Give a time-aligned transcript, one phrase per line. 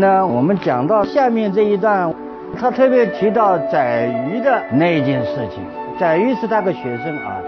[0.00, 2.14] 呢，我们讲到下面这一段，
[2.58, 5.62] 他特别提到宰鱼的那件事情。
[5.98, 7.40] 宰鱼是他的学生啊，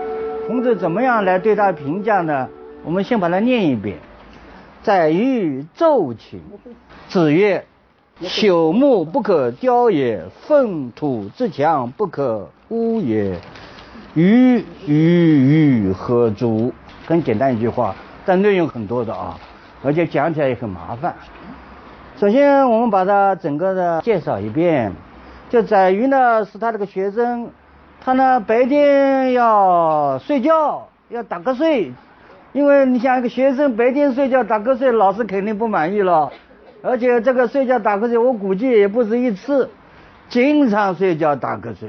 [0.47, 2.49] 孔子怎么样来对他评价呢？
[2.85, 3.99] 我们先把它念一遍：
[4.83, 6.41] 宰鱼奏请，
[7.09, 7.65] 子曰
[8.23, 13.39] ：“朽木不可雕也，粪土之强不可污也。
[14.15, 16.73] 鱼与鱼何足？”
[17.07, 19.39] 很简单一句话，但内容很多的啊，
[19.85, 21.15] 而且讲起来也很麻烦。
[22.21, 24.93] 首先，我们把它整个的介绍一遍。
[25.49, 27.51] 就宰鱼呢，是他这个学生，
[28.05, 31.95] 他呢白天要睡觉，要打瞌睡，
[32.53, 36.31] 因为你想一个学生白天睡觉打瞌睡，老师肯定不满意了。
[36.83, 39.71] 而且这个睡觉打瞌睡，我估计也不是一次，
[40.29, 41.89] 经常睡觉打瞌睡。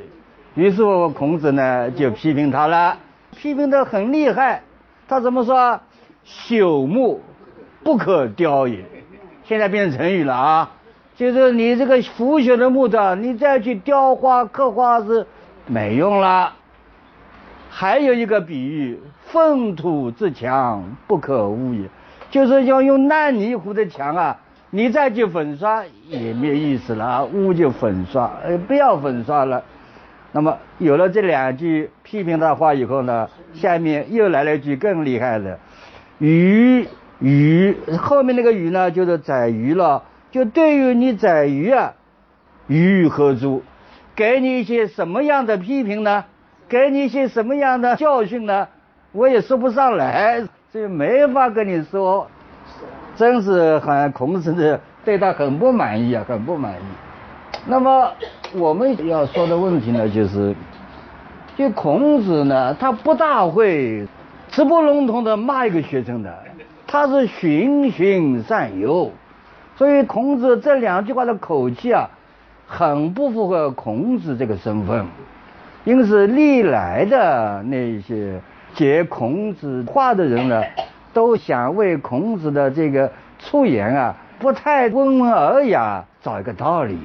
[0.55, 2.95] 于是我孔子呢就批评他了，
[3.35, 4.61] 批评的很厉害。
[5.09, 5.81] 他怎么说？
[6.25, 7.19] 朽木
[7.83, 8.85] 不可雕也。
[9.51, 10.71] 现在变成成语了啊，
[11.13, 15.27] 就是你这个腐朽的木头，你再去雕花刻画是
[15.67, 16.53] 没用了。
[17.69, 21.89] 还有一个比喻，粪土之墙不可污也，
[22.29, 29.61] 就是要用烂泥糊的墙啊，你再去粉刷也没意思了啊，污就粉刷，呃，不要粉刷了。
[30.31, 35.59] 那么有了这两句批评的话以后呢，下面又来了一句更厉害的，
[36.19, 36.87] 鱼。
[37.21, 40.03] 鱼后面那个鱼呢，就是宰鱼了。
[40.31, 41.93] 就对于你宰鱼啊，
[42.67, 43.63] 鱼与何足？
[44.15, 46.25] 给你一些什么样的批评呢？
[46.67, 48.67] 给你一些什么样的教训呢？
[49.11, 52.27] 我也说不上来，所以没法跟你说。
[53.17, 56.83] 真是很孔子的对他很不满意啊，很不满意。
[57.65, 58.09] 那么
[58.53, 60.55] 我们要说的问题呢，就是，
[61.57, 64.07] 就孔子呢，他不大会
[64.49, 66.33] 直不笼统的骂一个学生的。
[66.91, 69.11] 他是循循善诱，
[69.77, 72.09] 所以孔子这两句话的口气啊，
[72.67, 75.05] 很不符合孔子这个身份。
[75.85, 78.41] 因此，历来的那些
[78.73, 80.61] 解孔子话的人呢，
[81.13, 83.09] 都想为孔子的这个
[83.39, 86.99] 出言啊，不太温文尔雅找一个道理。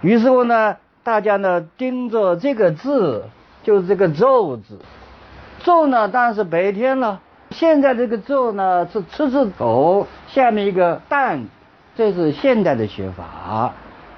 [0.00, 3.24] 于是乎呢，大家呢盯着这个字，
[3.62, 4.78] 就是这个“昼”字
[5.62, 7.20] ，“昼”呢当然是白天了。
[7.52, 11.44] 现在这个“昼”呢是“吃”字头下面一个“旦”，
[11.94, 13.72] 这是现代的写法。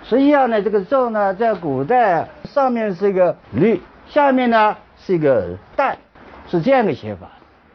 [0.05, 5.95] 实际上呢，这个“昼”呢在古代上面是一个“律”，下面呢是一个“旦”，
[6.49, 7.29] 是这样的写法。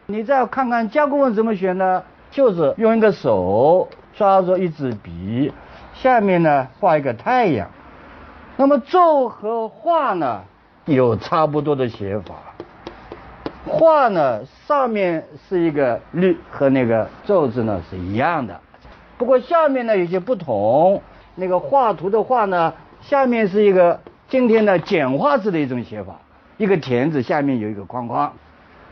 [0.06, 2.04] 你再看看甲骨文怎么写呢？
[2.32, 5.52] 就是用一个手抓着一支笔，
[5.96, 7.70] 下面呢画一个太阳。
[8.56, 10.42] 那么“昼”和“画”呢
[10.86, 12.36] 有差不多的写法。
[13.70, 18.60] 画呢，上面是一个“绿”和那个“皱”字呢是一样的，
[19.18, 21.02] 不过下面呢有些不同。
[21.36, 26.16] 那个画图的画呢，下面是一个今天的简化字的一种写法，
[26.58, 28.34] 一个田字下面有一个框框。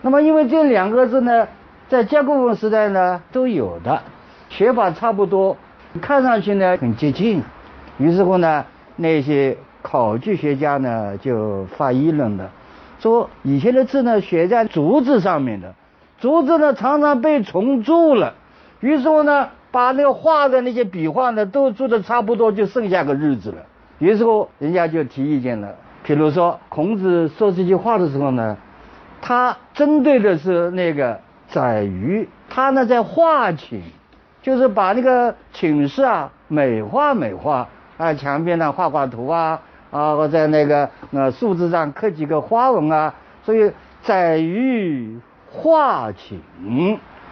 [0.01, 1.47] 那么因为这两个字呢，
[1.89, 4.01] 在甲骨文时代呢都有的，
[4.49, 5.57] 写法差不多，
[5.99, 7.43] 看上去呢很接近。
[7.97, 8.63] 于是乎呢，
[8.95, 12.49] 那些考据学家呢就发议论了。
[13.07, 15.73] 说以前的字呢写在竹子上面的，
[16.19, 18.33] 竹子呢常常被虫蛀了，
[18.81, 23.57] 于是乎呢把那个画的那些笔画呢都做的差不多，就剩下个日子了。
[23.99, 25.73] 于是乎人家就提意见了，
[26.03, 28.57] 比如说孔子说这句话的时候呢，
[29.21, 33.81] 他针对的是那个宰鱼，他呢在画寝，
[34.41, 39.61] 就是把那个寝室啊美化美化啊，墙边呢画画图啊。
[39.91, 43.13] 啊，我在那个呃树枝上刻几个花纹啊，
[43.43, 43.71] 所以
[44.03, 45.19] 宰鱼
[45.51, 46.41] 画请。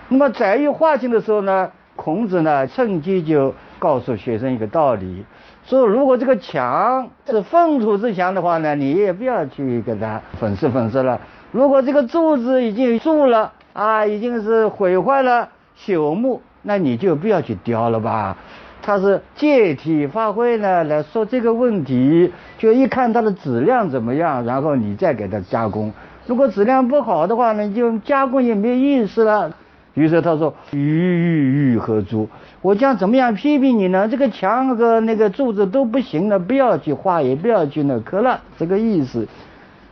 [0.08, 5.26] 那么宰鱼画请的时候呢，孔子呢趁机就告诉学生一个道理，
[5.66, 11.20] 说如果这个墙是粪土之墙的话呢，你也不要去给它粉饰粉饰了；
[11.52, 18.38] 如果这个柱子已经蛀了啊，已经是毁坏了朽木，那你就不要去雕了吧。
[18.86, 25.92] 他是借题发挥呢来说这个问题，就一看它的质量怎么样，然后你再给它加工。
[26.28, 29.52] 如果质量不好的话呢，就加工也没有意思了。
[29.96, 32.28] 于是他说：“鱼鱼鱼何足？
[32.62, 34.08] 我将怎么样批评你呢？
[34.08, 38.42] 这个墙和那个柱子都不行了，不要去画，也不要去那刻了。
[38.58, 39.28] 这个意思，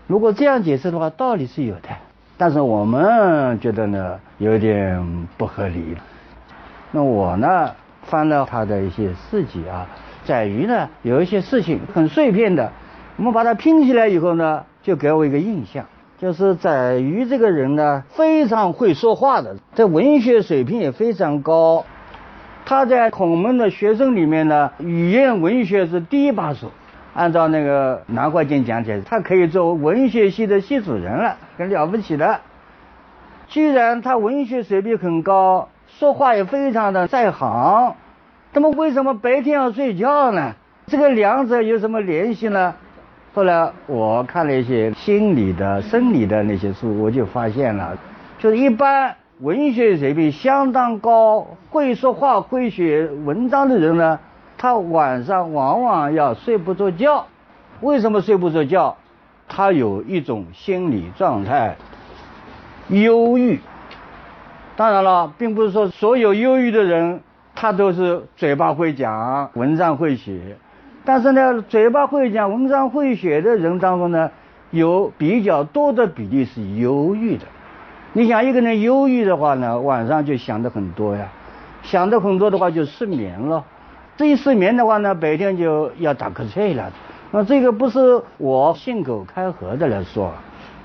[0.05, 1.89] 如果这样解释的话，道理是有的。
[2.37, 5.95] 但是我们觉得呢，有点不合理。
[6.91, 7.71] 那我呢，
[8.03, 9.88] 翻了他的一些事迹啊，
[10.25, 12.71] 在于呢，有一些事情很碎片的，
[13.17, 15.85] 我们把它拼起来以后呢，就给我一个印象。”
[16.19, 21.83] 就是在于这个人呢，非常会说话的，这文学水平也非常高。
[22.65, 26.71] 他在孔门的学生里面呢，语言文学是第一把手。
[27.13, 32.39] 按照那个南怀瑾讲起来，他可以做文学系的系主任了，很了不起的。
[33.50, 35.67] 既然他文学水平很高，
[35.99, 37.95] 说话也非常的在行，
[38.51, 40.53] 那么为什么白天要睡觉呢？
[40.87, 42.73] 这个两者有什么联系呢？
[43.33, 47.97] 后来我看了一些心理的、生理的那些书，我就发现了，
[48.39, 54.19] 就是一般文学水平相当高、会说话、会写文章的人呢，
[54.57, 57.27] 他晚上往往要睡不着觉。
[57.81, 58.97] 为什么睡不着觉？
[59.47, 61.75] 他有一种心理状态，
[62.89, 63.59] 忧郁。
[64.75, 67.21] 当然了，并不是说所有忧郁的人，
[67.53, 70.57] 他都是嘴巴会讲、文章会写。
[71.05, 74.31] 但是呢，嘴巴会讲、文章会写的人当中呢，
[74.71, 77.45] 有比较多的比例是忧郁的。
[78.13, 81.27] 你想一个人忧郁的话呢，晚上就想的很多呀，
[81.83, 83.63] 想的很多的话就失眠了。
[84.17, 86.91] 这一失眠的话呢，白天就要打瞌睡了。
[87.29, 90.31] 那这个不是我信口开河的来说。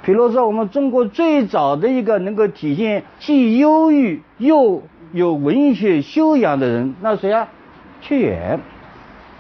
[0.08, 4.82] 比如说，我们中国最早的一个能够体现既忧郁又
[5.12, 7.46] 有文学修养的人，那谁啊？
[8.00, 8.58] 屈原。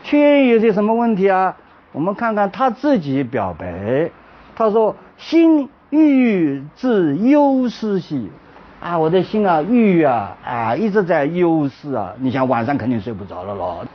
[0.04, 1.56] 屈原有些什么问题啊？
[1.92, 4.10] 我们看看他自己表白，
[4.54, 8.28] 他说：“心郁郁自忧思兮，
[8.78, 12.12] 啊，我的心啊郁啊啊，一直在忧思啊。
[12.18, 13.86] 你想晚上肯定睡不着了咯。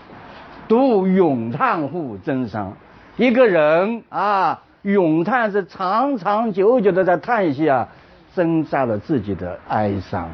[0.67, 2.73] 独咏叹乎真伤，
[3.15, 7.88] 一个人啊，咏叹是长长久久的在叹息啊，
[8.33, 10.30] 增加了自己的哀伤。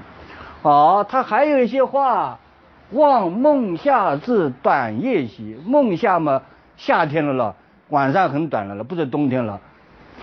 [0.61, 2.37] 好，他还有一些话。”
[2.91, 6.41] 望梦夏至短夜兮，梦夏嘛，
[6.75, 7.55] 夏天了了，
[7.89, 9.61] 晚上很短了了，不是冬天了。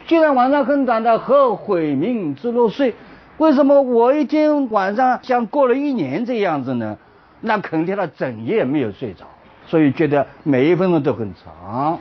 [0.08, 2.92] 既然晚上很短的，何悔明之若睡？
[3.38, 6.98] 为什么我一天晚上像过了一年这样子呢？
[7.40, 9.26] 那肯定他整夜没有睡着，
[9.68, 12.00] 所以觉得每一分钟都很长。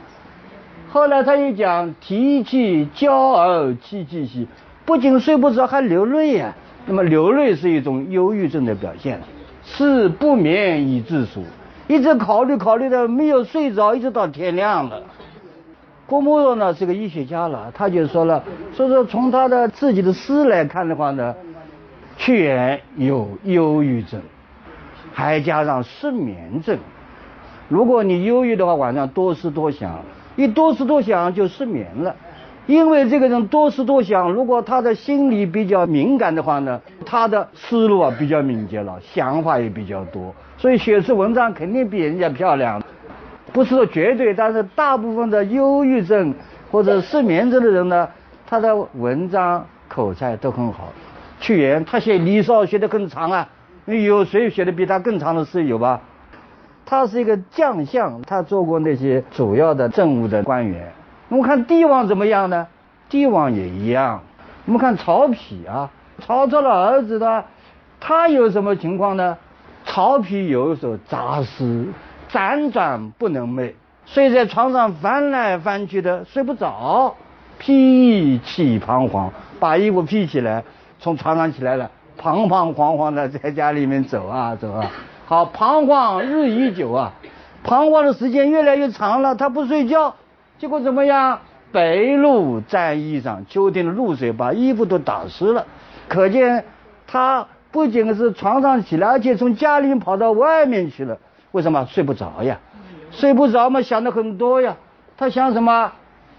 [0.88, 4.46] 后来他又讲提气娇而戚戚兮，
[4.84, 6.54] 不仅睡不着，还流泪呀。
[6.86, 9.20] 那么流泪是一种忧郁症的表现。
[9.68, 11.42] 是不眠以自暑，
[11.88, 15.02] 一直考虑考虑的没有睡着，一直到天亮了。
[16.06, 18.44] 郭沫若呢是个医学家了，他就说了，
[18.76, 21.34] 说说从他的自己的诗来看的话呢，
[22.16, 24.20] 屈原有忧郁症，
[25.12, 26.78] 还加上失眠症。
[27.68, 29.98] 如果你忧郁的话，晚上多思多想，
[30.36, 32.14] 一多思多想就失眠了。
[32.66, 42.82] 因为这个人多思多想，如果他的心理比较敏感的话呢，他的思路啊比较敏捷了，想法也比较多，所以写出文章肯定比人家漂亮。
[43.52, 46.34] 不是说绝对，但是大部分的忧郁症
[46.72, 48.08] 或者失眠症的人呢，
[48.48, 50.92] 他的文章口才都很好。
[51.38, 53.48] 屈原他写《离骚》写的更长啊，
[53.86, 56.00] 有谁写的比他更长的诗有吧？
[56.86, 60.90] 他是一个将相，他做过那些主要的政务的官员。
[61.28, 62.66] 我们看帝王怎么样呢？
[63.08, 64.22] 帝王也一样。
[64.64, 65.90] 我们看曹丕啊，
[66.20, 67.44] 曹操的儿子呢，
[68.00, 69.36] 他有什么情况呢？
[69.84, 71.86] 曹丕有一首杂诗，
[72.30, 73.72] 辗转不能寐，
[74.04, 77.14] 睡在床上翻来翻去的，睡不着。
[77.58, 80.62] 披衣彷徨，把衣服披起来，
[81.00, 84.90] 从床上起来了，彷徨惶惶的在家里面走啊走啊。
[85.28, 87.12] 好，彷徨日已久啊，
[87.64, 90.14] 彷徨的时间越来越长了，他不睡觉。
[90.56, 91.40] 结果怎么样？
[91.72, 95.66] 白露沾衣裳，秋天的露水把衣服都打湿了。
[96.06, 96.64] 可见
[97.08, 101.18] 他不仅是床上起来，而且从家里跑到外面去了。
[101.50, 101.84] 为什么？
[101.90, 102.60] 睡不着呀，
[103.10, 104.76] 睡不着嘛，想的很多呀。
[105.18, 105.90] 他想什么？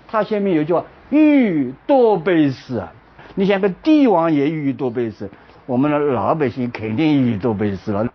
[0.07, 2.93] 他下面有句话：欲多悲思啊！
[3.35, 5.29] 你想个帝王也欲多悲思，
[5.65, 8.07] 我们的老百姓肯定欲多悲思了。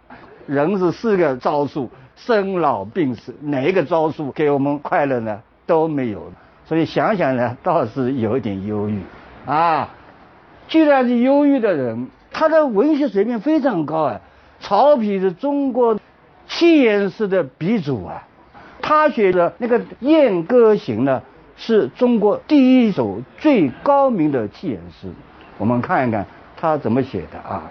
[0.52, 5.40] 人是四个招数：生老病死，哪一个招数给我们快乐呢？
[5.64, 6.30] 都没有，
[6.66, 9.00] 所以想想呢，倒是有点忧郁
[9.46, 9.88] 啊。
[10.68, 14.20] 既然是忧郁的人，他的文学水平非常高啊。
[14.60, 15.98] 曹丕是中国
[16.46, 18.22] 七言诗的鼻祖啊，
[18.82, 21.22] 他写的那个《燕歌行》呢，
[21.56, 25.08] 是中国第一首最高明的七言诗。
[25.56, 27.62] 我们看一看他怎么写的啊。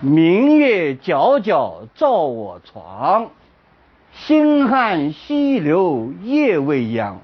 [0.00, 3.30] 明月皎皎照我床，
[4.12, 7.18] 星汉西流夜未央。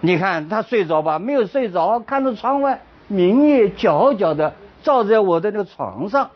[0.00, 1.18] 你看他睡着吧？
[1.18, 6.30] 没有睡着，看着窗外明月皎皎的照在我的那个床上，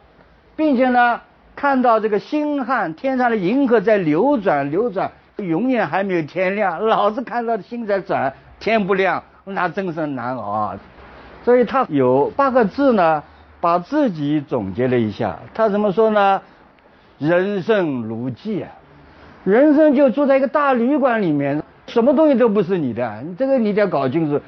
[0.57, 1.21] 并且呢，
[1.55, 10.79] 看到这个星汉天上的银河在流转流转，永远还没有天亮，老是看到星在转，天不亮，那真是难熬啊。
[11.45, 13.23] 所以他有八个字呢，
[13.61, 15.39] 把自己总结了一下。
[15.55, 16.41] 他怎么说呢？
[17.19, 18.71] 人生如寄啊，
[19.45, 21.63] 人生就住在一个大旅馆里面。
[21.87, 24.41] 什么东西都不是你的，这个你得搞清楚。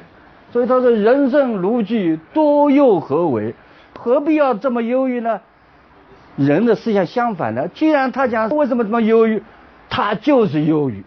[0.53, 3.55] 所以他说：“人生如寄，多忧何为？
[3.99, 5.41] 何必要这么忧郁呢？”
[6.37, 7.67] 人的思想相反的。
[7.69, 9.43] 既然他讲为什么这么忧郁，
[9.91, 11.05] 他就是忧郁。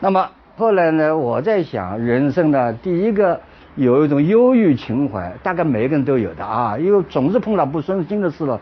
[0.00, 1.16] 那么后来呢？
[1.16, 3.40] 我在想，人生呢，第一个
[3.76, 8.60] 有一种忧郁情怀，大概每个人都有的啊，因为总是碰到不顺心的事了。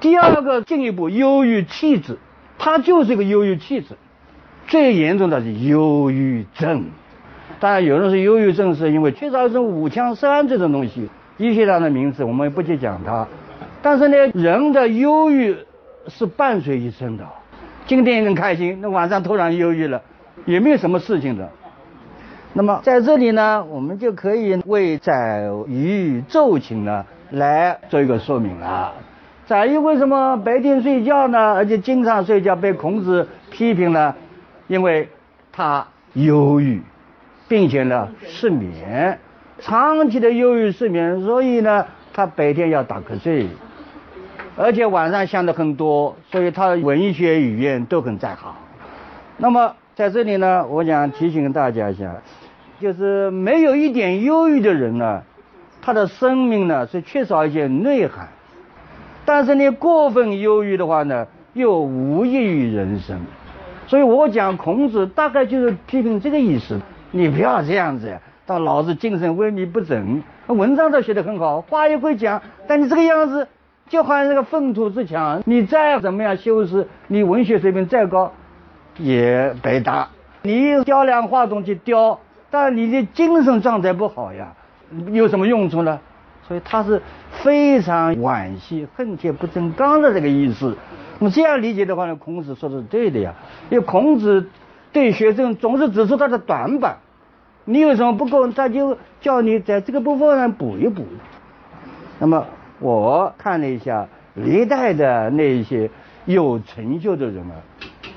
[0.00, 2.18] 第二个进一步，忧郁气质，
[2.58, 3.94] 他就是一个忧郁气质。
[4.66, 6.84] 最严重的是忧郁症，
[7.58, 11.08] 当然有人说忧郁症是因为缺少一种五羟色胺这种东西，
[11.38, 13.26] 医学上的名词我们不去讲它。
[13.80, 15.56] 但是呢，人的忧郁
[16.08, 17.26] 是伴随一生的。
[17.86, 20.02] 今天很开心，那晚上突然忧郁了，
[20.44, 21.50] 也没有什么事情的。
[22.54, 28.92] 那么在这里呢，我们就可以为载誉奏琴呢来做一个说明了。
[29.46, 31.54] 载誉为什么白天睡觉呢？
[31.54, 34.16] 而且经常睡觉被孔子批评了？
[34.66, 35.08] 因为
[35.52, 36.82] 他忧郁，
[37.48, 39.18] 并且呢失眠，
[39.60, 43.48] 长期的忧郁失眠，所以呢他白天要打瞌睡，
[44.56, 48.54] 而且晚上想的很多，所以他文学语言都很在行。
[49.36, 52.14] 那么在这里呢，我想提醒大家一下，
[52.78, 55.24] 就是没有一点忧郁的人呢，
[55.82, 58.28] 他的生命呢是缺少一些内涵，
[59.24, 63.18] 但是你过分忧郁的话呢，又无益于人生。
[63.88, 73.48] 所以我讲孔子大概就是批评这个意思，你不要这样子，到老是精神萎靡不振，文章都写得很好，话也会讲，但你这个样子
[73.88, 78.30] 就好像那个粪土之墙，你再怎么样修饰，你文学水平再高
[78.98, 80.08] 也白搭。
[80.42, 84.52] 你雕梁画栋去雕，但你的精神状态不好呀，
[85.12, 85.98] 有什么用处呢？
[86.46, 87.02] 所以他是
[87.42, 90.76] 非常惋惜、恨铁不成钢的这个意思。
[91.18, 93.34] 那么这样理解的话呢，孔子说的是对的呀。
[93.68, 94.48] 因为孔子
[94.92, 96.96] 对学生总是指出他的短板，
[97.66, 101.04] 你有什么不够，他就叫你在这个部分上补一补。
[102.18, 102.46] 那么
[102.78, 105.90] 我看了一下历代的那些
[106.24, 107.60] 有成就的人啊，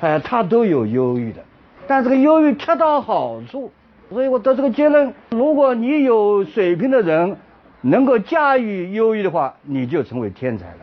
[0.01, 1.41] 哎，他都有忧郁的，
[1.87, 3.71] 但这个忧郁恰到好处。
[4.09, 7.37] 所以我得这个结论：如果你有水平的人
[7.81, 10.77] 能够驾驭忧郁的话，你就成为天才了。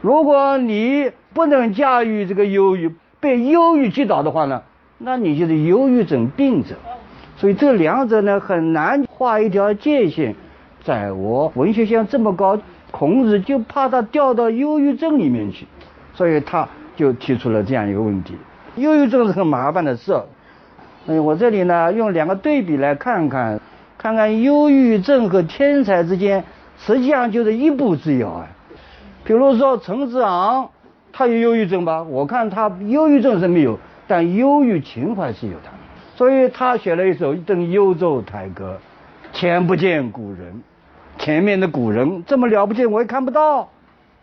[0.00, 4.62] 如果你不能驾驭这个忧郁，被忧郁击倒的话呢，
[4.98, 6.76] 那你就是忧郁症病者。
[7.36, 10.34] 所以这两者呢很难画一条界限。
[10.84, 12.58] 在我文学性这么高，
[12.92, 15.66] 孔子就怕他掉到忧郁症里面去，
[16.14, 16.68] 所以他
[16.98, 18.36] 就提出了这样一个问题。
[18.76, 20.20] 忧郁症是很麻烦的事。
[21.06, 23.58] 嗯，我这里呢用两个对比来看看，
[23.96, 26.44] 看看忧郁症和天才之间
[26.76, 28.48] 实际上就是一步之遥啊。
[29.24, 30.68] 比如说陈子昂。
[31.10, 32.02] 他有忧郁症吧？
[32.02, 33.76] 我看他忧郁症是没有，
[34.06, 35.64] 但忧郁情怀是有的。
[36.14, 38.78] 所以他写了一首《登幽州台歌》，
[39.36, 40.62] 前不见古人，
[41.18, 43.68] 前面的古人这么了不起，我也看不到；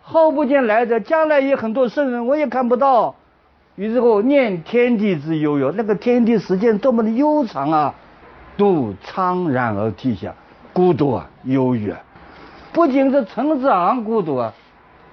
[0.08, 3.16] 后不见来者，将来也很多圣人，我也看不到。
[3.76, 7.96] 于是乎念天地之悠悠，那个天地时间多么的悠长啊！
[8.56, 10.36] 独怆然而涕下，
[10.72, 12.00] 孤独啊，忧郁啊。
[12.72, 14.54] 不仅是陈子昂孤独啊。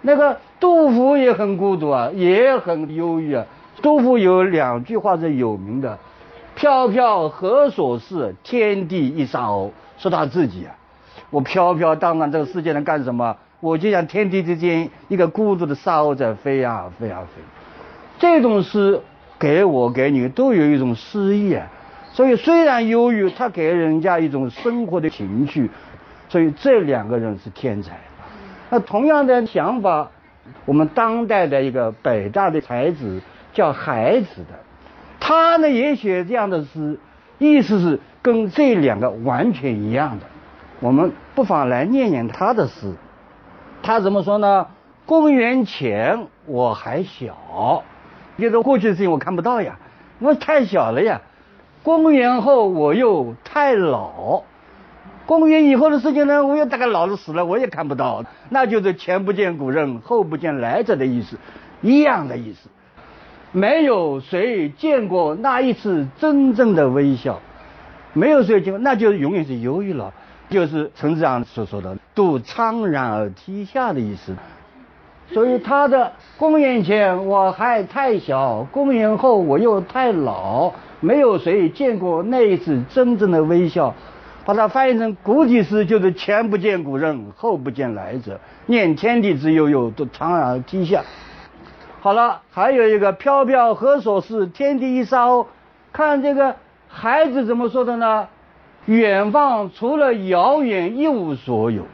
[0.03, 3.47] 那个杜甫也很孤独啊，也很忧郁啊。
[3.81, 5.99] 杜甫有两句话是有名的
[6.55, 10.77] ：“飘飘何所似，天地一沙鸥。”说他自己啊，
[11.31, 13.39] 我飘飘荡荡这个世界上干什么？
[13.63, 17.41] 我就像天地之间一个孤独的沙鸥在飞啊飞啊飞。
[18.19, 19.01] 这种诗
[19.39, 21.69] 给我给你都有一种诗意啊。
[22.13, 25.71] 所以虽然忧郁，他给人家一种生活的情趣。
[26.29, 28.01] 所以这两个人是天才。
[28.71, 30.11] 那同样的想法，
[30.65, 33.21] 我们当代的一个北大的才子
[33.53, 34.59] 叫海子的，
[35.21, 36.99] 他呢也写这样的诗，
[37.39, 40.27] 意思是跟这两个完全一样的。
[40.81, 42.95] 我们不妨来念念他的诗。
[43.83, 44.67] 他怎么说呢？
[45.05, 47.83] 公元前我还小，
[48.39, 49.77] 就是过去的事情我看不到呀，
[50.21, 51.21] 我太小了呀。
[51.83, 54.45] 公元后我又太老，
[55.27, 61.37] 公元以后的事情呢，我又大概老了死了，我也看不到，那就是前不见古人，后不见来者的意思，
[61.81, 62.69] 一样的意思。
[63.51, 67.41] 没有谁见过那一次真正的微笑，
[68.13, 70.15] 没有谁见过，那就永远是忧郁了，
[70.53, 74.37] 就是陈子昂所说的“度苍然而涕下”的意思。
[75.33, 83.95] 所以他的公元前我还太小，公元后我又太老，没有谁见过那一次真正的微笑。
[84.45, 91.03] 把它翻译成古体诗，就是前不见古人，后不见来者，念天地之悠悠，都苍然而涕下。
[92.01, 95.47] 好了，还有一个飘飘何所似，天地一沙鸥。
[95.93, 96.57] 看这个
[96.89, 98.27] 孩子怎么说的呢？
[98.87, 101.85] 远方除了遥远一无所有，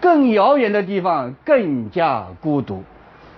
[0.00, 2.82] 更遥远的地方更加孤独，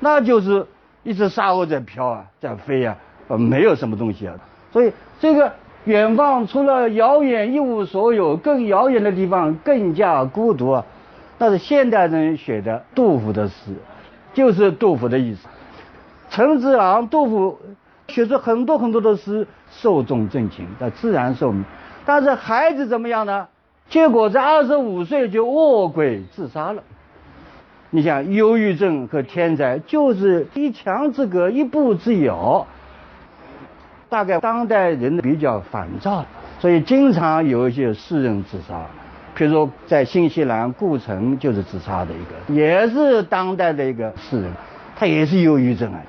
[0.01, 0.67] 那就是
[1.03, 2.97] 一只沙鸥在飘啊，在飞啊，
[3.29, 4.35] 呃，没有什么东西啊。
[4.73, 5.53] 所以这个。
[5.87, 10.87] 远方除了遥远一无所有，更遥远的地方更加孤独啊！
[11.37, 13.75] 那是现代人写的杜甫的诗，
[14.33, 15.47] 就是杜甫的意思。
[16.31, 17.61] 陈子昂、杜甫
[18.09, 21.63] 写出很多很多的诗，寿终正寝，那自然寿命。
[22.07, 23.49] 但是孩子怎么样呢？
[23.89, 26.83] 结果在二十五岁就卧轨自杀了。
[27.91, 32.67] 你想，忧郁症和天灾就是一墙之隔，一步之遥。
[34.09, 36.25] 大概当代人比较烦躁，
[36.59, 38.75] 所以经常有一些诗人自杀。
[39.37, 44.53] 譬如说，在新西兰，顾城就是自杀的一个，也是当代的一个诗人，
[44.97, 46.01] 他也是忧郁症啊。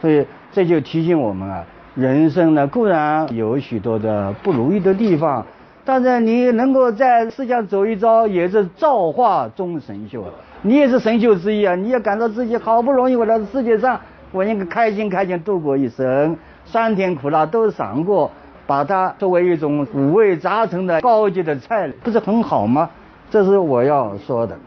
[0.00, 1.64] 所以这就提醒我们啊，
[1.94, 5.46] 人生呢固然有许多的不如意的地方，
[5.84, 10.30] 但是你能够在世上走一遭，也是造化中神秀啊。
[10.62, 14.00] 你也是神秀之一啊，你也感到自己好不容易我来到世界上，
[14.32, 16.36] 我应该开心开心度过一生。
[16.64, 18.30] 酸甜苦辣都尝过，
[18.66, 22.90] 把它作为一种五味杂陈的高级的菜，不是很好吗？
[23.30, 24.58] 这是我要说的。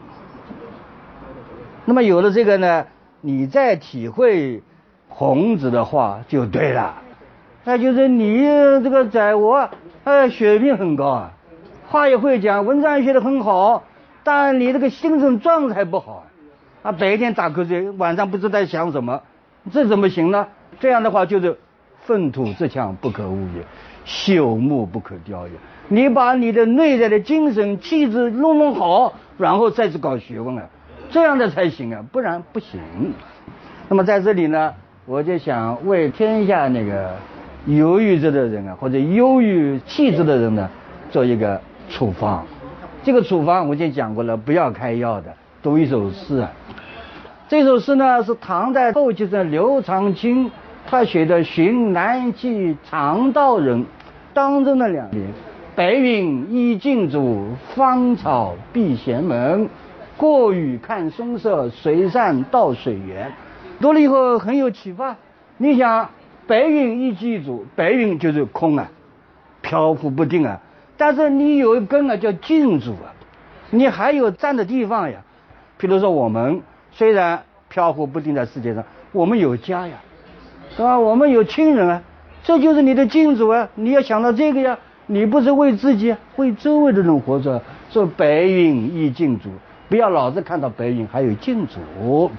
[1.84, 2.86] 那么有了这个呢，
[3.20, 4.62] 你再体会
[5.08, 6.94] 孔子的话就对了。
[7.68, 8.46] 那就是你
[8.82, 9.68] 这个在我，
[10.04, 11.32] 呃，水平很高啊，
[11.86, 13.84] 话也会讲，文章也写得很好，
[14.24, 16.24] 但你这个精神状态不好，
[16.82, 19.20] 啊，白天打瞌睡，晚上不知道在想什么，
[19.70, 20.46] 这怎么行呢？
[20.80, 21.58] 这样的话就是。
[22.06, 23.62] 粪土之强不可污也，
[24.06, 25.52] 朽木不可雕也。
[25.88, 30.64] 你把你的内在的精神气质弄弄好，然后再去搞学问啊，
[31.10, 32.80] 这样的才行啊，不然不行。
[33.90, 34.72] 那么在这里呢，
[35.04, 37.14] 我就想为天下那个
[37.66, 40.68] 忧郁着的人啊，或者忧郁气质的人呢，
[41.10, 42.44] 做一个处方。
[43.02, 45.26] 这个处方我已经讲过了，不要开药的。
[45.62, 46.50] 读一首诗啊，
[47.48, 50.50] 这首诗呢是唐代后期的刘长卿。
[50.90, 53.82] 他写的《寻南记长道人》
[54.32, 55.26] 当中的两联
[55.76, 57.44] ：“白云依镜主，
[57.74, 59.68] 芳草闭闲门。
[60.16, 63.30] 过雨看松色，随山到水源。”
[63.80, 65.14] 读了以后很有启发。
[65.58, 66.08] 你想，
[66.48, 68.88] 白云依镜主，白云就是空啊，
[69.60, 70.58] 飘忽不定啊。
[70.96, 73.12] 但是你有一根啊，叫静主啊，
[73.70, 75.18] 你还有站的地方呀。
[75.76, 78.82] 比如说，我们虽然飘忽不定在世界上，
[79.12, 79.98] 我们有家呀。
[80.74, 80.98] 是吧？
[80.98, 82.02] 我们有亲人啊，
[82.42, 83.68] 这就是你的镜主啊！
[83.74, 87.60] 你要想到这个呀，你不是为自己，为周围的人活着。
[87.90, 89.50] 说白云依镜主，
[89.88, 92.30] 不要老是看到白云，还有镜主。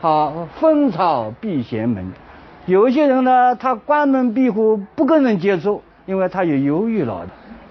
[0.00, 2.12] 好，风草闭闲门。
[2.68, 7.26] 有一些人呢，他关门闭户，不跟人接触，因为他有忧郁了。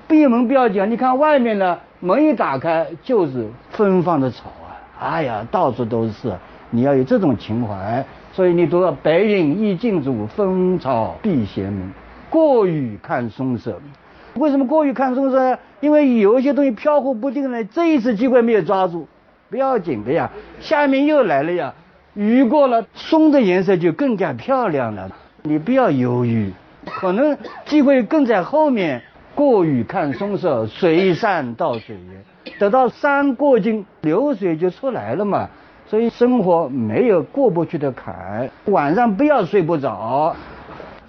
[0.07, 6.33] 闭门不要紧，你看外面呢，门一打开就是芬芳的草啊，哎呀，到处都是。
[6.71, 8.03] 你要有这种情怀。
[8.33, 11.91] 所以你读到“白云依镜主，蜂草闭闲门。
[12.31, 13.79] 过雨看松色”，
[14.33, 15.59] 为什么过雨看松色？
[15.79, 17.63] 因为有一些东西飘忽不定呢。
[17.65, 19.07] 这一次机会没有抓住，
[19.51, 20.31] 不要紧的呀。
[20.59, 21.75] 下面又来了呀，
[22.17, 25.11] 雨过了，松的颜色就更加漂亮了。
[25.43, 26.51] 你不要犹豫，
[26.83, 29.03] 可能机会更在后面。
[29.35, 35.47] 过雨看松色，随山到水源，等到山过尽，流水就出来了嘛。
[35.85, 40.35] 所以生活没有过不去的坎，晚上不要睡不着。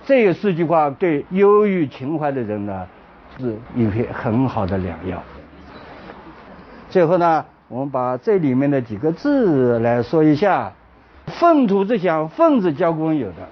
[0.04, 2.86] 这四句话对忧郁情怀的人呢，
[3.38, 5.22] 是一片很好的良药。
[6.90, 10.70] 最后呢，我们把这里面的几个字来说一下：
[11.28, 13.48] 粪土之乡，粪字教工有的。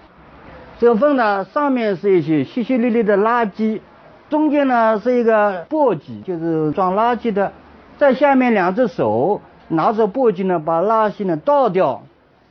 [0.78, 3.80] 这个粪呢，上面是一些淅淅沥沥的垃圾，
[4.28, 7.52] 中间呢是一个簸箕，就是装垃圾的，
[7.98, 9.40] 在下面两只手。
[9.68, 12.04] 拿着簸箕呢，把垃圾呢倒掉，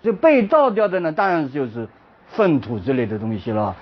[0.04, 1.88] 这被倒掉的呢，当然就是
[2.28, 3.74] 粪土之类的东西了。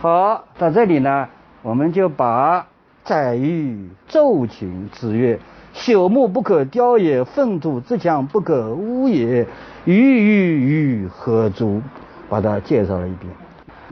[0.00, 1.28] 好，到这里呢，
[1.60, 2.66] 我们就把
[3.04, 4.88] 载誉奏请。
[4.88, 5.38] 子曰
[5.80, 9.46] ：“朽木不可雕也，粪土之墙不可污也。
[9.86, 11.80] 鱼鱼鱼何足？”
[12.28, 13.32] 把它介绍了一遍。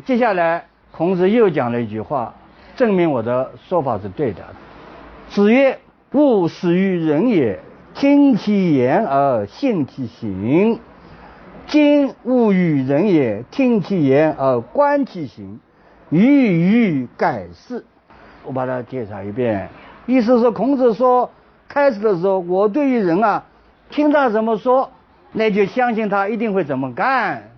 [0.04, 2.34] 接下来，孔子又讲了一句话，
[2.76, 4.42] 证明我的说法是对的。
[5.30, 5.78] 子曰
[6.12, 7.58] ：“勿始于人也，
[7.94, 10.78] 听其言而信其行。
[11.66, 15.58] 今物与人也，听其言而观其行。
[16.10, 17.86] 欲欲改事。”
[18.44, 19.68] 我把它介绍一遍，
[20.06, 21.30] 意思是孔子说，
[21.68, 23.44] 开始的时候，我对于人啊，
[23.90, 24.90] 听他怎么说，
[25.32, 27.50] 那就相信他一定会怎么干。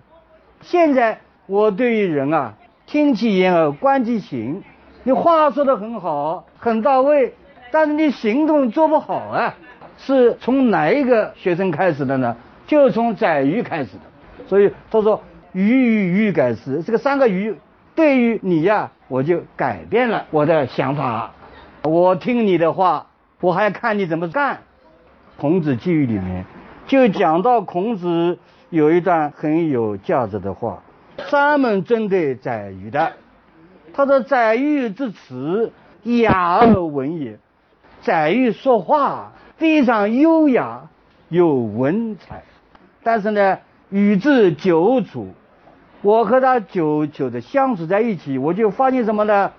[0.61, 2.53] 现在我对于人啊，
[2.85, 4.63] 听其言而观其行。
[5.03, 7.33] 你话说的很好，很到位，
[7.71, 9.55] 但是你行动做不好啊。
[9.97, 12.35] 是从哪一个学生开始的呢？
[12.67, 14.45] 就从宰鱼开始的。
[14.47, 15.21] 所以他说
[15.53, 17.55] “鱼鱼鱼改事”，这个三个鱼
[17.95, 18.91] 对于你呀。
[19.07, 21.33] 我就改变了我的想法，
[21.83, 23.07] 我听你的话，
[23.41, 24.59] 我还要看你怎么干。
[25.37, 26.45] 孔子记忆里面
[26.87, 28.37] 就讲到孔子
[28.69, 30.83] 有一段很有价值的话，
[31.29, 33.13] 专门针对宰予的。
[33.93, 35.73] 他说：“宰予之词，
[36.03, 37.39] 雅而文也。
[38.01, 40.89] 宰予说话非常优雅，
[41.27, 42.43] 有文采，
[43.03, 45.33] 但是呢，与之久处。”
[46.03, 49.51] 我和他久久的相处在一起，我就发现什么呢？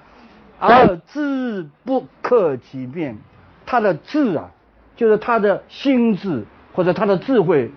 [0.59, 3.19] 而智不可其变，
[3.73, 4.51] 他的智啊，
[4.97, 7.71] 就是他的心智或者他的智慧，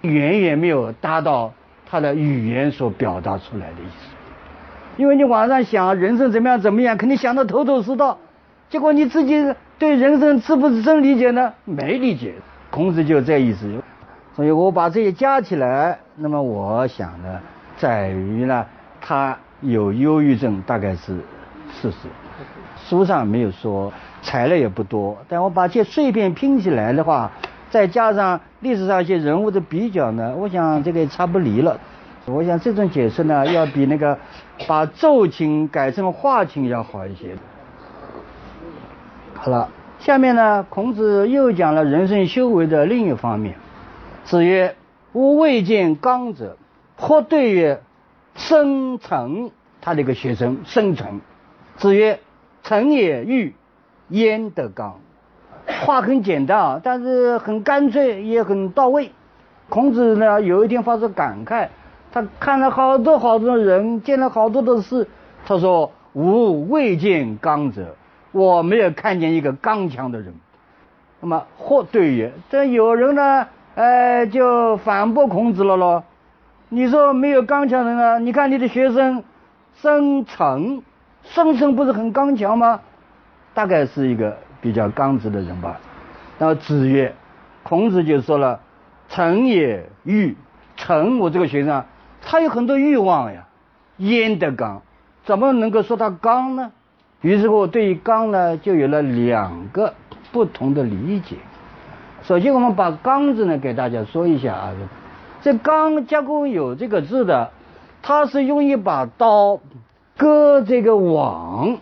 [0.00, 1.52] 远远没有达到
[1.84, 4.08] 他的语言所表达出来的意思。
[4.96, 8.16] 因为你晚上想人生怎么样怎么样，肯定想得头头是道，
[8.70, 11.52] 结果你自己对人生是不是真理解呢？
[11.66, 12.32] 没理解。
[12.70, 13.70] 孔子就这意思，
[14.34, 17.38] 所以我把这些加起来，那么我想呢。
[17.76, 18.64] 在于呢，
[18.98, 21.16] 他有忧郁症，大概是
[21.70, 22.08] 事实。
[22.88, 23.92] 书上没有说，
[24.22, 27.30] 材料也不多，但我把这些碎片拼起来的话，
[27.70, 31.78] 再加上历史上一些人物的比较呢，我想这个也差不离了。
[32.26, 34.18] 我想这种解释呢，要比那个
[34.66, 37.36] 把奏琴改成画琴要好一些。
[39.34, 39.68] 好了，
[39.98, 43.56] 下面呢，孔子又讲了人生修为的另一方面。
[44.24, 44.74] 子曰
[45.12, 46.56] ：“吾未见刚者。”
[46.96, 47.82] 或对曰
[48.36, 49.50] ：“生成。”
[49.82, 51.20] 他的一个学生生成。
[51.76, 52.20] 子曰
[52.62, 53.54] ：“成也欲，
[54.08, 55.00] 焉得刚？”
[55.84, 59.12] 话很简单啊，但是很干脆，也很到位。
[59.68, 61.68] 孔子呢，有一天发出感慨，
[62.12, 65.08] 他看了好多好多人，见了好多的事，
[65.46, 67.96] 他说：“吾未见刚者，
[68.32, 70.34] 我没有看见一个刚强的人。”
[71.20, 76.04] 那么或对曰：“这有人呢，呃，就反驳孔子了咯。”
[76.68, 78.18] 你说没有刚强人啊？
[78.18, 79.22] 你看你的学生
[79.76, 80.82] 生成，
[81.24, 82.80] 生成不是很刚强吗？
[83.54, 85.80] 大概是一个比较刚直的人吧。
[86.38, 87.14] 然后子曰，
[87.62, 88.60] 孔子就说了
[89.08, 90.36] ：“臣也欲，
[90.76, 91.84] 成我这个学生，
[92.20, 93.46] 他有很多欲望呀，
[93.98, 94.82] 焉得刚？
[95.24, 96.72] 怎么能够说他刚呢？”
[97.22, 99.94] 于是乎，对于刚呢，就有了两个
[100.32, 101.36] 不同的理解。
[102.22, 104.72] 首先，我们把“刚”字呢给大家说一下啊。
[105.42, 107.50] 这刚加工有这个字的，
[108.02, 109.60] 它是用一把刀
[110.16, 111.78] 割这个网。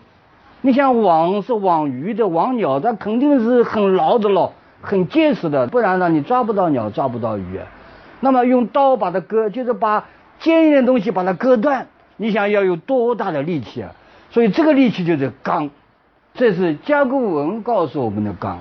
[0.61, 7.59] 你像网是网鱼的、网鸟，它肯定是很牢的咯，很结实的，不然呢你抓不到鸟、抓不到鱼。
[8.19, 10.05] 那么用刀把它割，就是把
[10.39, 11.87] 坚硬的东西把它割断。
[12.15, 13.91] 你想要有多大的力气啊？
[14.31, 15.69] 所以这个力气就是刚，
[16.33, 18.59] 这是甲骨文告诉我们的刚。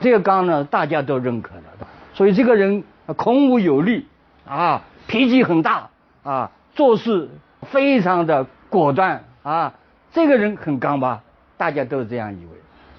[0.00, 1.86] 这个刚呢，大家都认可的。
[2.14, 2.84] 所以这个人
[3.16, 4.06] 孔武有力。
[4.48, 5.90] 啊，脾气很大
[6.24, 7.28] 啊，做事
[7.70, 9.74] 非常的果断啊，
[10.12, 11.22] 这个人很刚吧？
[11.58, 12.52] 大家都这样以为，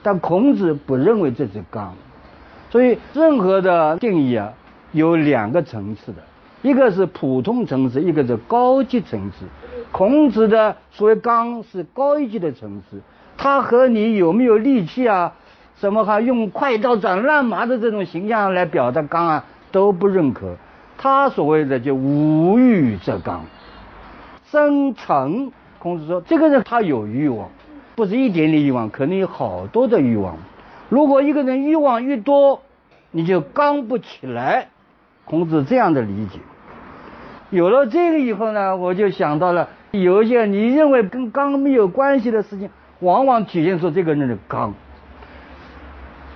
[0.03, 1.95] 但孔子不认为这是刚，
[2.69, 4.53] 所以任何的定义啊，
[4.91, 6.21] 有两个层次的，
[6.61, 9.47] 一个是普通层次，一个是高级层次。
[9.91, 13.01] 孔子的所谓刚是高一级的层次，
[13.35, 15.33] 他和你有没有力气啊，
[15.79, 20.55] 什么还用快刀斩乱麻的这种形象来表达刚啊，都不认可。
[20.99, 23.43] 他所谓的就无欲则刚，
[24.45, 25.51] 生成。
[25.81, 27.49] 孔子说，这个人他有欲望，
[27.95, 30.37] 不是一点点欲望，可能有好多的欲望。
[30.89, 32.61] 如果一个人欲望越多，
[33.09, 34.67] 你就刚不起来。
[35.25, 36.39] 孔子这样的理解。
[37.49, 44.73] 有了这个以后呢，我就想到了，有一些你认为跟刚没有关系的事情，往往体现出这个人的刚。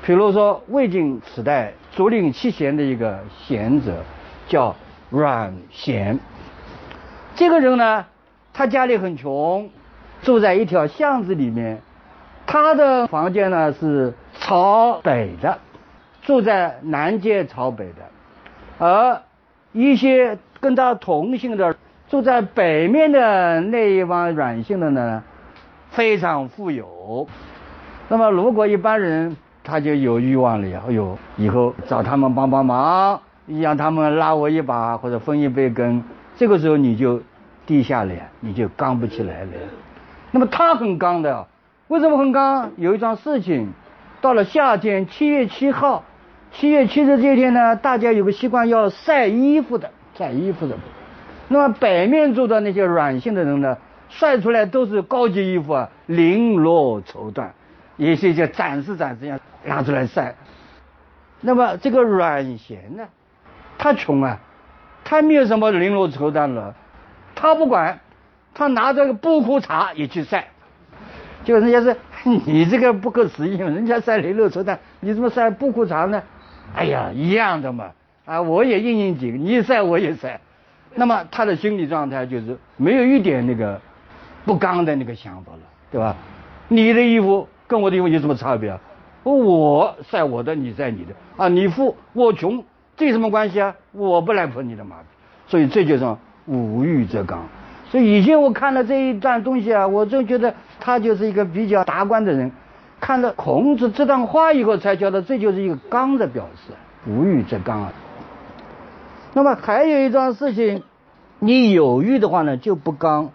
[0.04, 4.04] 比如说魏晋时代竹林七贤的一个贤者。
[4.48, 4.76] 叫
[5.10, 6.20] 阮咸，
[7.34, 8.06] 这个人呢，
[8.58, 9.70] 他家里很穷，
[10.22, 11.82] 住在一条巷子里面，
[12.48, 15.58] 他的房间呢是朝北的，
[16.22, 18.04] 住在南街朝北的，
[18.80, 19.22] 而
[19.74, 21.76] 一些跟他同姓的
[22.08, 25.22] 住在北面的那一帮软姓的呢，
[25.90, 27.28] 非常富有。
[28.08, 36.02] 那么如果一般人他就有欲望了，哎呦，以后找他们帮帮忙，让他们拉我一把或者分一杯羹，
[36.38, 37.22] 这个时候你就
[37.66, 39.52] 低下脸，你就刚不起来了。
[40.32, 41.48] 那么他很刚的，
[41.88, 42.72] 为什么很刚？
[42.78, 43.74] 有一桩事情，
[44.22, 46.04] 到了夏天七月七号，
[46.52, 50.76] 七月七日这一天呢，大家有个习惯要晒衣服的，晒衣服的。
[51.48, 53.78] 那么北面住的那些软性的人呢，
[54.10, 57.50] 晒出来都是高级衣服啊，绫罗绸缎。
[57.98, 60.36] 也是一些展示展示样拿出来晒。
[61.40, 63.06] 那么这个阮咸呢，
[63.78, 64.38] 他穷啊，
[65.06, 66.76] 他没有什么绫罗绸缎了，
[67.36, 68.00] 他不管，
[68.54, 70.48] 他拿着个布裤衩也去晒。
[71.44, 76.24] 就人家说你这个不可思议，人家晒绫罗绸缎，你怎么晒布裤衩呢？
[76.74, 77.92] 哎呀，一样的嘛，
[78.26, 80.40] 啊，我也应应景，你晒我也晒。
[80.96, 83.80] 那么他的心理状态就是没有一点那个
[84.46, 85.60] 不刚的那个想法了，
[85.92, 86.16] 对吧？
[86.70, 87.48] 你的衣服。
[87.68, 88.80] 跟我的衣服有什么差别啊？
[89.24, 91.48] 我晒我的，你晒你的啊！
[91.48, 92.64] 你富我穷，
[92.96, 93.76] 这有什么关系啊？
[93.92, 95.06] 我不来捧你的马屁，
[95.48, 96.16] 所以这就是
[96.46, 97.48] 无欲则刚。
[97.90, 102.52] 所以以前我看了这一段东西啊，我就觉得他就是一个比较达观的人。
[103.00, 106.74] 看了孔子这段话以后，才觉得这就是一个刚的表示，
[107.06, 107.94] 无欲则刚啊。
[109.34, 110.82] 那么还有一桩事情，
[111.40, 113.30] 你有欲的话呢，就不刚。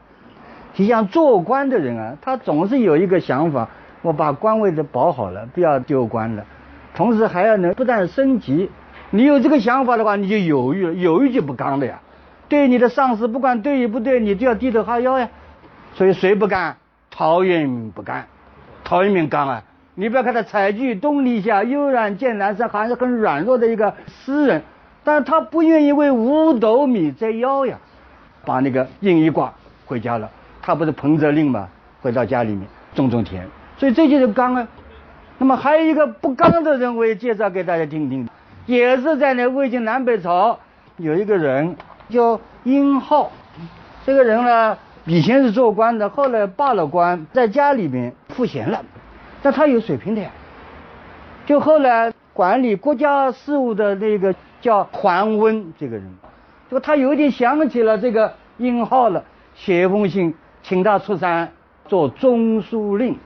[0.75, 3.69] 就像做官的人啊，他总是有一个想法。
[4.03, 6.45] 我把官位都保好了，不要丢官了，
[6.95, 8.71] 同时还要能不断升级。
[9.11, 12.01] 你有这个想法的话，你就犹豫了，犹豫就不刚了呀。
[12.51, 15.31] 对你的上司，不管对与不对，你都要低头哈腰呀。
[15.95, 16.77] 所以谁不干？
[17.11, 18.27] 陶渊明不干，
[18.85, 19.63] 陶渊明刚啊！
[19.95, 24.63] 你不要看他采菊东篱下，悠然见南山，好像是很软弱的一个诗人，
[25.05, 27.79] 但他不愿意为五斗米折腰呀。
[28.45, 29.53] 把那个印一挂
[29.87, 30.31] 回家了，
[30.63, 31.69] 他不是彭泽令吗？
[32.01, 33.47] 回到家里面种种田。
[33.77, 34.67] 所以这就是刚啊，
[35.39, 38.29] 那么还有一个不刚的人，我也介绍给大家听听。
[38.67, 40.59] 也是在那魏晋南北朝
[40.97, 41.77] 有一个人
[42.11, 43.31] 叫殷浩，
[44.05, 48.83] 这个人呢以前是做官的，后来罢了官，在家里面赋闲了，
[49.43, 50.31] 但他有水平的呀。
[51.47, 56.07] 就后来管理国家事务的那个叫桓温这个人，
[56.71, 61.51] 就他有点想起了这个殷浩了，写一封信请他出山
[61.87, 63.17] 做中书令。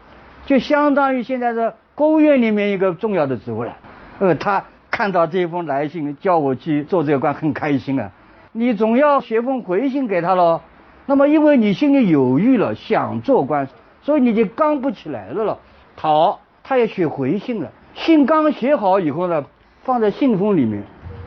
[0.47, 3.77] 就相当于现在是国务院里面一个重要的职务了。
[4.21, 8.11] 呃，他看到这封来信，叫我去做这个官，很开心啊。
[8.57, 10.61] 你总要写封回信给他喽。
[11.07, 13.67] 那么，因为你心里犹豫了，想做官，
[14.01, 15.59] 所以你就刚不起来了了。
[15.97, 17.73] 好，他也写回信了。
[17.95, 19.45] 信刚写好以后呢，
[19.83, 20.85] 放在信封里面。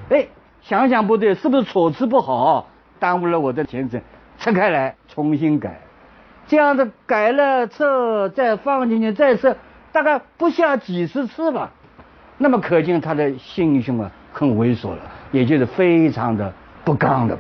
[0.10, 0.26] 哎，
[0.62, 4.02] 想想不对，是不是措辞不好，耽误了我的前程？
[4.40, 5.82] 拆开来重新改。
[6.48, 9.58] 这样的改了册，再放进去再设，
[9.92, 11.74] 大概不下几十次吧。
[12.38, 15.02] 那么可见他的心胸啊，很猥琐了，
[15.34, 16.54] 也就是非常的
[16.88, 17.38] 不刚的。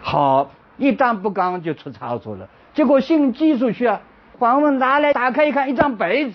[0.00, 2.48] 好，一旦不刚就出差错了。
[2.72, 4.00] 结果信寄出去啊，
[4.38, 6.32] 黄文拿来打开一看，一张白纸，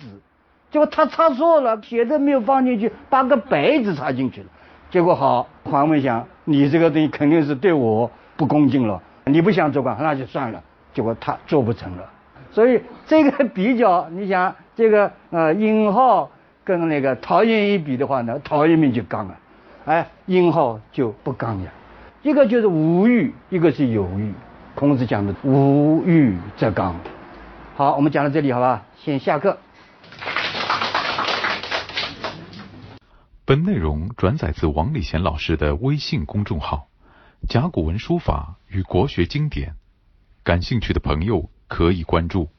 [0.69, 4.47] 结果他插错了，写的没有放进去，把个白纸插进去了。
[4.91, 10.61] 结果好，黄文想，你这个东西肯定是对我不恭敬了，你不想做官，那就算了。
[10.93, 12.03] 结果他做不成了，
[12.51, 16.29] 所以这个比较，你想这个呃殷浩
[16.63, 19.35] 跟那个陶渊一比的话呢，陶渊明就刚了，
[19.85, 21.71] 哎，殷浩就不刚呀。
[22.25, 24.33] 一个就是无欲，一个是有欲。
[24.73, 26.99] 孔子讲的无欲则刚。
[27.75, 29.59] 好，我们讲到这里，好吧，先下课。
[33.45, 36.87] 本内容转载自王礼贤老师的微信公众号
[37.47, 39.69] 《甲骨文书法与国学经典》。
[40.43, 42.49] 感兴趣的朋友可以关注。